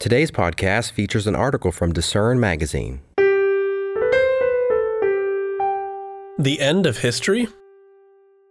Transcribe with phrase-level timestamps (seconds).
[0.00, 3.02] Today's podcast features an article from Discern Magazine.
[6.38, 7.48] The end of history?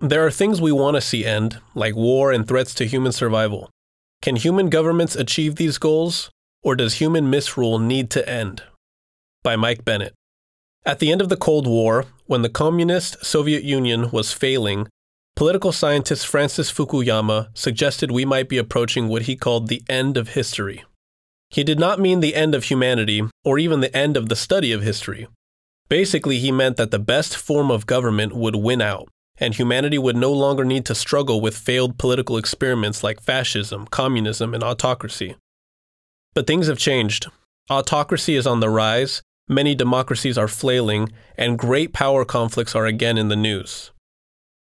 [0.00, 3.70] There are things we want to see end, like war and threats to human survival.
[4.20, 6.30] Can human governments achieve these goals,
[6.62, 8.62] or does human misrule need to end?
[9.42, 10.14] By Mike Bennett.
[10.86, 14.86] At the end of the Cold War, when the communist Soviet Union was failing,
[15.34, 20.28] political scientist Francis Fukuyama suggested we might be approaching what he called the end of
[20.28, 20.84] history.
[21.52, 24.72] He did not mean the end of humanity, or even the end of the study
[24.72, 25.28] of history.
[25.88, 30.16] Basically, he meant that the best form of government would win out, and humanity would
[30.16, 35.36] no longer need to struggle with failed political experiments like fascism, communism, and autocracy.
[36.32, 37.26] But things have changed.
[37.68, 43.18] Autocracy is on the rise, many democracies are flailing, and great power conflicts are again
[43.18, 43.90] in the news.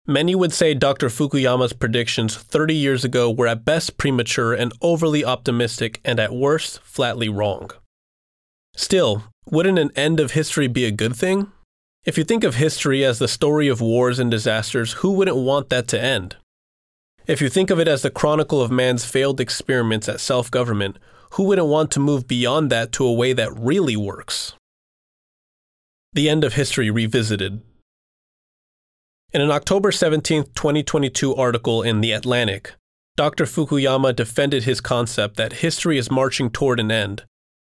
[0.05, 1.07] Many would say Dr.
[1.07, 6.81] Fukuyama's predictions 30 years ago were at best premature and overly optimistic, and at worst,
[6.83, 7.71] flatly wrong.
[8.75, 11.53] Still, wouldn't an end of history be a good thing?
[12.03, 15.69] If you think of history as the story of wars and disasters, who wouldn't want
[15.69, 16.35] that to end?
[17.25, 20.97] If you think of it as the chronicle of man's failed experiments at self government,
[21.31, 24.53] who wouldn't want to move beyond that to a way that really works?
[26.11, 27.61] The End of History Revisited
[29.33, 32.73] in an October 17, 2022 article in The Atlantic,
[33.15, 33.45] Dr.
[33.45, 37.23] Fukuyama defended his concept that history is marching toward an end,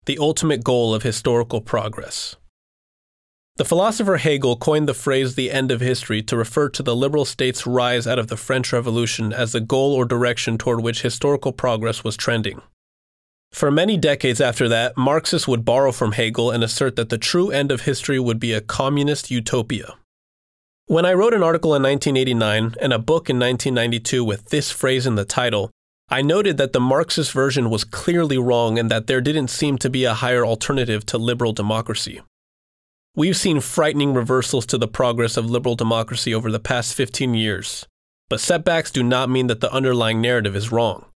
[0.06, 2.34] the ultimate goal of historical progress.
[3.56, 7.24] The philosopher Hegel coined the phrase the end of history to refer to the liberal
[7.24, 11.52] state's rise out of the French Revolution as the goal or direction toward which historical
[11.52, 12.60] progress was trending.
[13.52, 17.50] For many decades after that, Marxists would borrow from Hegel and assert that the true
[17.50, 19.94] end of history would be a communist utopia.
[20.92, 25.06] When I wrote an article in 1989 and a book in 1992 with this phrase
[25.06, 25.70] in the title,
[26.10, 29.88] I noted that the Marxist version was clearly wrong and that there didn't seem to
[29.88, 32.20] be a higher alternative to liberal democracy.
[33.16, 37.86] We've seen frightening reversals to the progress of liberal democracy over the past 15 years,
[38.28, 41.06] but setbacks do not mean that the underlying narrative is wrong.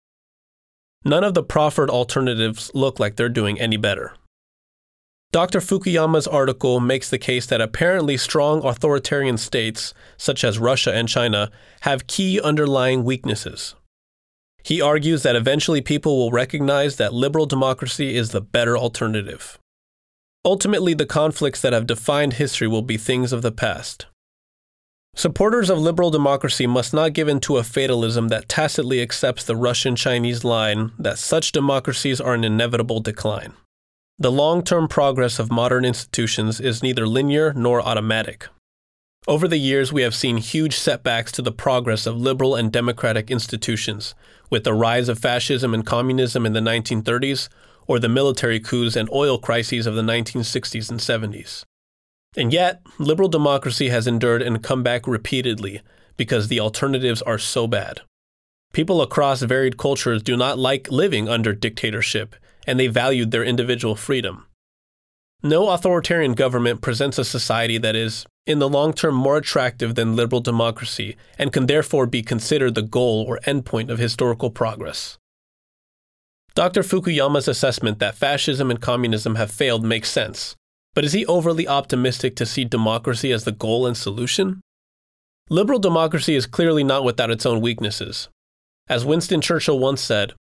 [1.05, 4.15] None of the proffered alternatives look like they're doing any better.
[5.37, 5.61] Dr.
[5.61, 11.51] Fukuyama's article makes the case that apparently strong authoritarian states, such as Russia and China,
[11.83, 13.75] have key underlying weaknesses.
[14.65, 19.59] He argues that eventually people will recognize that liberal democracy is the better alternative.
[20.43, 24.07] Ultimately, the conflicts that have defined history will be things of the past.
[25.15, 29.55] Supporters of liberal democracy must not give in to a fatalism that tacitly accepts the
[29.55, 33.53] Russian Chinese line that such democracies are in inevitable decline.
[34.19, 38.49] The long term progress of modern institutions is neither linear nor automatic.
[39.29, 43.31] Over the years, we have seen huge setbacks to the progress of liberal and democratic
[43.31, 44.15] institutions,
[44.49, 47.51] with the rise of fascism and communism in the 1930s,
[47.87, 51.65] or the military coups and oil crises of the 1960s and 70s.
[52.39, 55.83] And yet, liberal democracy has endured and come back repeatedly
[56.17, 58.01] because the alternatives are so bad.
[58.77, 63.97] People across varied cultures do not like living under dictatorship and they valued their individual
[63.97, 64.45] freedom.
[65.43, 70.15] No authoritarian government presents a society that is, in the long term, more attractive than
[70.15, 75.17] liberal democracy and can therefore be considered the goal or endpoint of historical progress.
[76.55, 76.83] Dr.
[76.83, 80.55] Fukuyama's assessment that fascism and communism have failed makes sense,
[80.95, 84.61] but is he overly optimistic to see democracy as the goal and solution?
[85.49, 88.29] Liberal democracy is clearly not without its own weaknesses.
[88.89, 90.33] As Winston Churchill once said,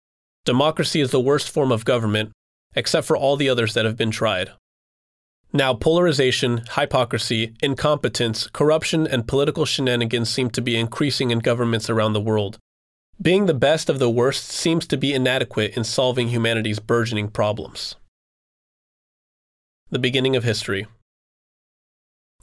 [0.45, 2.31] Democracy is the worst form of government,
[2.75, 4.51] except for all the others that have been tried.
[5.51, 12.13] Now, polarization, hypocrisy, incompetence, corruption, and political shenanigans seem to be increasing in governments around
[12.13, 12.59] the world.
[13.19, 17.95] Being the best of the worst seems to be inadequate in solving humanity's burgeoning problems.
[19.89, 20.87] The beginning of history.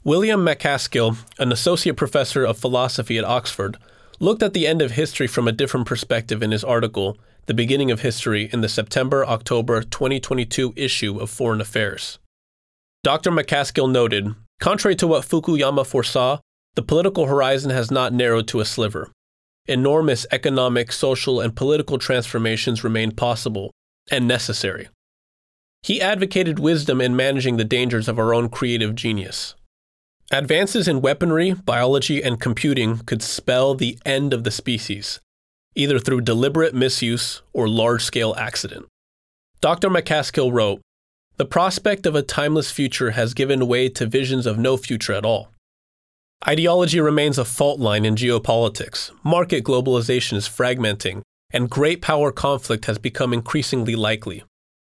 [0.03, 3.77] William MacAskill, an associate professor of philosophy at Oxford,
[4.19, 7.91] looked at the end of history from a different perspective in his article, The Beginning
[7.91, 12.19] of History, in the September October 2022 issue of Foreign Affairs.
[13.03, 13.31] Dr.
[13.31, 16.39] MacAskill noted Contrary to what Fukuyama foresaw,
[16.75, 19.11] the political horizon has not narrowed to a sliver.
[19.65, 23.71] Enormous economic, social, and political transformations remain possible
[24.11, 24.89] and necessary.
[25.81, 29.55] He advocated wisdom in managing the dangers of our own creative genius.
[30.31, 35.19] Advances in weaponry, biology, and computing could spell the end of the species,
[35.75, 38.85] either through deliberate misuse or large scale accident.
[39.61, 39.89] Dr.
[39.89, 40.81] MacAskill wrote
[41.37, 45.25] The prospect of a timeless future has given way to visions of no future at
[45.25, 45.49] all.
[46.47, 51.21] Ideology remains a fault line in geopolitics, market globalization is fragmenting,
[51.51, 54.43] and great power conflict has become increasingly likely.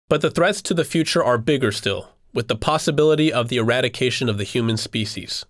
[0.08, 4.28] But the threats to the future are bigger still, with the possibility of the eradication
[4.28, 5.44] of the human species.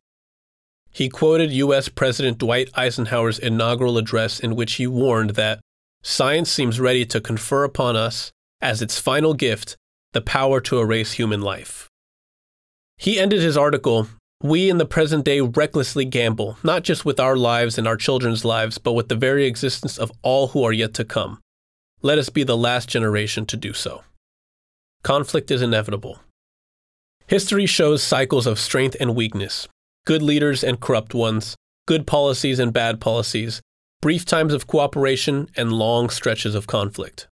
[0.91, 1.91] He quoted U.S.
[1.91, 5.61] President Dwight Eisenhower's inaugural address, in which he warned that
[6.03, 8.33] science seems ready to confer upon us,
[8.63, 9.77] as its final gift,
[10.15, 11.91] the power to erase human life.
[12.97, 14.09] He ended his article
[14.43, 18.47] We in the present day recklessly gamble, not just with our lives and our children's
[18.47, 21.39] lives, but with the very existence of all who are yet to come.
[22.01, 24.05] Let us be the last generation to do so.
[25.03, 26.21] Conflict is inevitable.
[27.29, 29.69] History shows cycles of strength and weakness,
[30.07, 33.61] good leaders and corrupt ones, good policies and bad policies,
[34.01, 37.29] brief times of cooperation, and long stretches of conflict.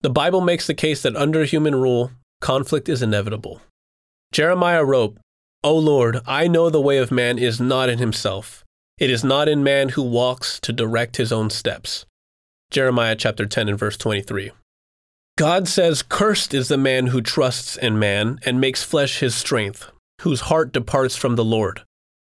[0.00, 3.60] The Bible makes the case that under human rule, conflict is inevitable.
[4.32, 5.18] Jeremiah wrote,
[5.62, 8.64] O Lord, I know the way of man is not in himself.
[8.96, 12.06] It is not in man who walks to direct his own steps.
[12.70, 14.52] Jeremiah chapter 10 and verse 23.
[15.36, 19.90] God says, Cursed is the man who trusts in man and makes flesh his strength,
[20.22, 21.82] whose heart departs from the Lord.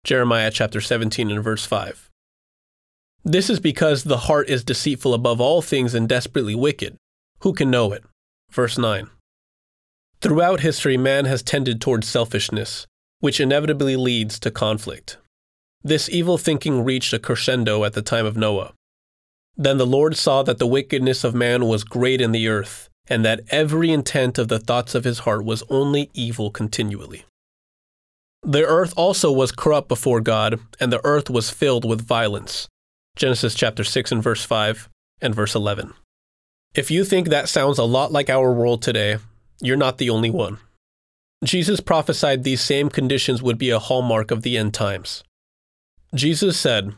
[0.04, 2.10] Jeremiah chapter 17 and verse 5.
[3.24, 6.98] This is because the heart is deceitful above all things and desperately wicked.
[7.42, 8.04] Who can know it?
[8.52, 9.10] Verse 9.
[10.20, 12.86] Throughout history, man has tended towards selfishness,
[13.22, 15.18] which inevitably leads to conflict.
[15.84, 18.74] This evil thinking reached a crescendo at the time of Noah.
[19.62, 23.26] Then the Lord saw that the wickedness of man was great in the earth, and
[23.26, 27.26] that every intent of the thoughts of his heart was only evil continually.
[28.42, 32.70] The earth also was corrupt before God, and the earth was filled with violence.
[33.18, 34.88] Genesis chapter 6 and verse 5
[35.22, 35.94] and verse 11.
[36.74, 39.18] If you think that sounds a lot like our world today,
[39.60, 40.60] you're not the only one.
[41.44, 45.22] Jesus prophesied these same conditions would be a hallmark of the end times.
[46.16, 46.94] Jesus said,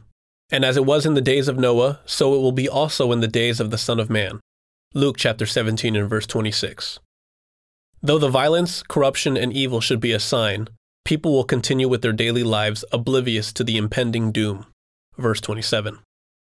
[0.52, 3.22] And as it was in the days of Noah, so it will be also in
[3.22, 4.42] the days of the Son of Man.
[4.94, 7.00] Luke chapter 17 and verse 26.
[8.04, 10.68] Though the violence, corruption, and evil should be a sign,
[11.06, 14.66] people will continue with their daily lives oblivious to the impending doom.
[15.18, 16.00] Verse 27.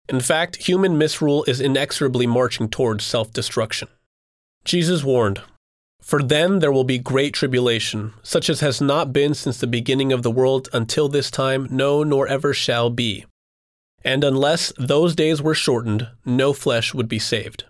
[0.09, 3.87] In fact, human misrule is inexorably marching towards self destruction.
[4.65, 5.41] Jesus warned,
[6.01, 10.11] For then there will be great tribulation, such as has not been since the beginning
[10.11, 13.25] of the world until this time, no, nor ever shall be.
[14.03, 17.65] And unless those days were shortened, no flesh would be saved.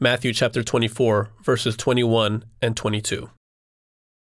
[0.00, 3.30] Matthew chapter 24, verses 21 and 22.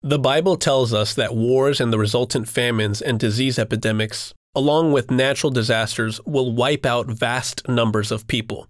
[0.03, 5.11] The Bible tells us that wars and the resultant famines and disease epidemics, along with
[5.11, 8.69] natural disasters, will wipe out vast numbers of people.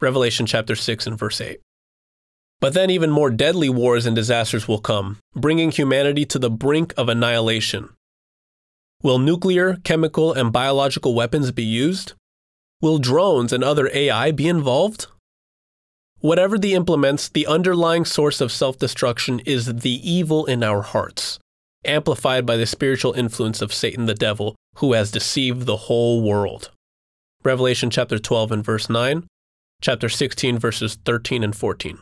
[0.00, 1.60] Revelation chapter 6 and verse 8.
[2.60, 6.94] But then even more deadly wars and disasters will come, bringing humanity to the brink
[6.96, 7.88] of annihilation.
[9.00, 12.14] Will nuclear, chemical, and biological weapons be used?
[12.80, 15.06] Will drones and other AI be involved?
[16.18, 21.38] Whatever the implements, the underlying source of self destruction is the evil in our hearts,
[21.84, 26.72] amplified by the spiritual influence of Satan the devil, who has deceived the whole world.
[27.44, 29.28] Revelation chapter 12 and verse 9,
[29.80, 32.00] chapter 16 verses 13 and 14.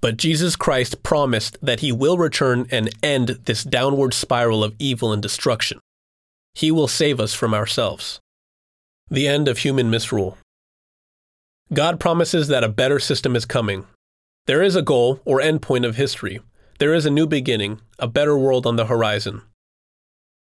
[0.00, 5.12] But Jesus Christ promised that he will return and end this downward spiral of evil
[5.12, 5.78] and destruction.
[6.54, 8.20] He will save us from ourselves.
[9.10, 10.38] The end of human misrule.
[11.72, 13.86] God promises that a better system is coming.
[14.46, 16.40] There is a goal or endpoint of history.
[16.78, 19.42] There is a new beginning, a better world on the horizon.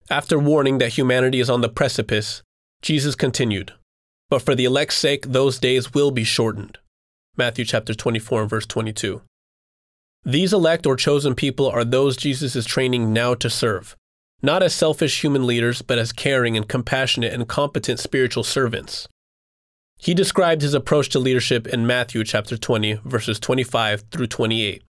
[0.09, 2.41] After warning that humanity is on the precipice,
[2.81, 3.73] Jesus continued,
[4.29, 6.79] But for the elect's sake, those days will be shortened.
[7.37, 9.21] Matthew chapter 24 and verse 22.
[10.25, 13.95] These elect or chosen people are those Jesus is training now to serve,
[14.41, 19.07] not as selfish human leaders, but as caring and compassionate and competent spiritual servants.
[19.97, 24.83] He described his approach to leadership in Matthew chapter 20, verses 25 through 28.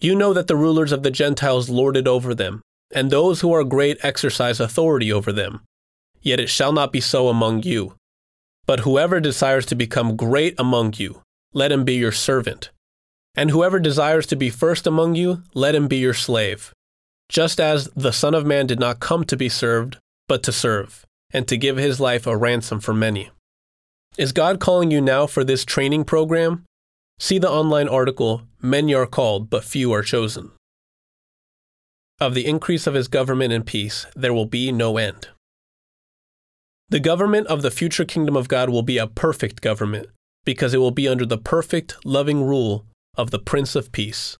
[0.00, 2.60] You know that the rulers of the Gentiles lord it over them,
[2.92, 5.62] and those who are great exercise authority over them.
[6.20, 7.94] Yet it shall not be so among you.
[8.66, 12.70] But whoever desires to become great among you, let him be your servant.
[13.36, 16.72] And whoever desires to be first among you, let him be your slave.
[17.34, 19.98] Just as the Son of Man did not come to be served,
[20.28, 23.30] but to serve, and to give his life a ransom for many.
[24.16, 26.62] Is God calling you now for this training program?
[27.18, 30.52] See the online article, Many Are Called, but Few Are Chosen.
[32.20, 35.26] Of the increase of his government and peace, there will be no end.
[36.88, 40.06] The government of the future kingdom of God will be a perfect government,
[40.44, 42.86] because it will be under the perfect, loving rule
[43.16, 44.36] of the Prince of Peace.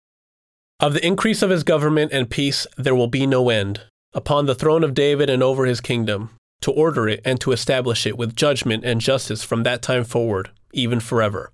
[0.84, 3.80] Of the increase of his government and peace, there will be no end,
[4.12, 8.06] upon the throne of David and over his kingdom, to order it and to establish
[8.06, 11.50] it with judgment and justice from that time forward, even forever.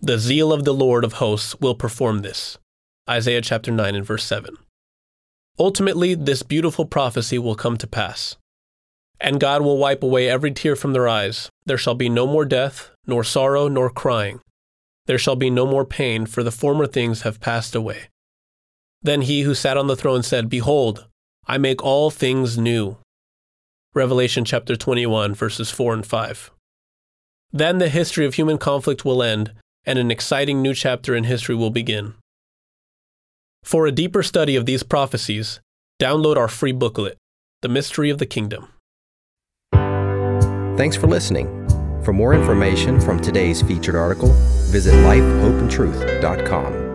[0.00, 2.56] The zeal of the Lord of hosts will perform this.
[3.10, 4.56] Isaiah chapter 9 and verse 7.
[5.58, 8.36] Ultimately, this beautiful prophecy will come to pass.
[9.20, 11.50] And God will wipe away every tear from their eyes.
[11.64, 14.38] There shall be no more death, nor sorrow, nor crying.
[15.06, 18.06] There shall be no more pain, for the former things have passed away.
[19.06, 21.06] Then he who sat on the throne said, Behold,
[21.46, 22.96] I make all things new.
[23.94, 26.50] Revelation chapter 21, verses 4 and 5.
[27.52, 29.52] Then the history of human conflict will end,
[29.84, 32.14] and an exciting new chapter in history will begin.
[33.62, 35.60] For a deeper study of these prophecies,
[36.02, 37.16] download our free booklet,
[37.62, 38.70] The Mystery of the Kingdom.
[40.76, 41.46] Thanks for listening.
[42.02, 44.32] For more information from today's featured article,
[44.72, 46.85] visit lifehopeandtruth.com.